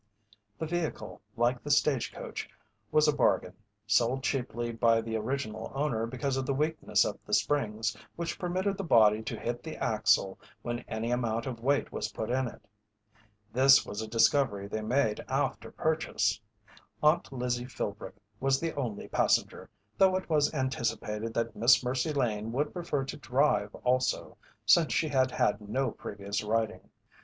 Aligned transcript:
The 0.57 0.65
vehicle, 0.65 1.21
like 1.37 1.61
the 1.63 1.69
stage 1.69 2.11
coach, 2.11 2.49
was 2.91 3.07
a 3.07 3.15
bargain, 3.15 3.53
sold 3.85 4.23
cheaply 4.23 4.71
by 4.71 4.99
the 4.99 5.15
original 5.15 5.71
owner 5.75 6.07
because 6.07 6.37
of 6.37 6.47
the 6.47 6.55
weakness 6.55 7.05
of 7.05 7.19
the 7.23 7.35
springs, 7.35 7.95
which 8.15 8.39
permitted 8.39 8.79
the 8.79 8.83
body 8.83 9.21
to 9.21 9.39
hit 9.39 9.61
the 9.61 9.77
axle 9.77 10.39
when 10.63 10.79
any 10.87 11.11
amount 11.11 11.45
of 11.45 11.59
weight 11.59 11.91
was 11.91 12.11
put 12.13 12.31
in 12.31 12.47
it. 12.47 12.67
This 13.53 13.85
was 13.85 14.01
a 14.01 14.07
discovery 14.07 14.67
they 14.67 14.81
made 14.81 15.23
after 15.27 15.69
purchase. 15.69 16.41
Aunt 17.03 17.31
Lizzie 17.31 17.65
Philbrick 17.67 18.15
was 18.39 18.59
the 18.59 18.73
only 18.73 19.07
passenger, 19.07 19.69
though 19.99 20.15
it 20.15 20.27
was 20.31 20.51
anticipated 20.51 21.31
that 21.35 21.55
Miss 21.55 21.83
Mercy 21.83 22.11
Lane 22.11 22.51
would 22.53 22.73
prefer 22.73 23.03
to 23.05 23.17
drive 23.17 23.75
also, 23.85 24.35
since 24.65 24.91
she 24.95 25.09
had 25.09 25.29
had 25.29 25.61
no 25.61 25.91
previous 25.91 26.43
riding. 26.43 26.89